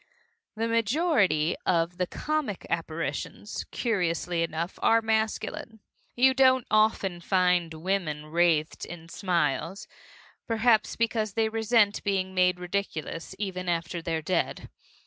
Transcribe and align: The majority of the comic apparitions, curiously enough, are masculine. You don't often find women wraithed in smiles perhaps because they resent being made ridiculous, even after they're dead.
The 0.55 0.67
majority 0.67 1.55
of 1.63 1.99
the 1.99 2.07
comic 2.07 2.65
apparitions, 2.71 3.65
curiously 3.69 4.41
enough, 4.41 4.79
are 4.81 4.99
masculine. 4.99 5.79
You 6.15 6.33
don't 6.33 6.65
often 6.71 7.21
find 7.21 7.71
women 7.75 8.23
wraithed 8.25 8.83
in 8.83 9.09
smiles 9.09 9.87
perhaps 10.47 10.95
because 10.95 11.33
they 11.33 11.49
resent 11.49 12.03
being 12.03 12.33
made 12.33 12.59
ridiculous, 12.59 13.35
even 13.37 13.69
after 13.69 14.01
they're 14.01 14.23
dead. 14.23 14.71